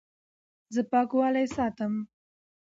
زه 0.73 0.81
پاکوالی 0.91 1.45
ساتم. 1.55 1.93